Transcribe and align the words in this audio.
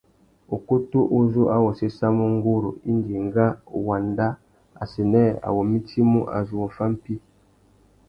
Ukutu 0.55 0.99
uzú 1.19 1.43
a 1.55 1.57
wô 1.63 1.69
séssamú 1.79 2.25
nguru 2.35 2.69
indi 2.91 3.11
enga 3.21 3.45
wandá 3.87 4.27
assênē 4.83 5.23
a 5.45 5.47
wô 5.55 5.61
mitimú 5.71 6.19
a 6.35 6.37
zu 6.47 6.53
wô 6.61 6.67
fá 6.77 6.85
mpí. 6.93 7.13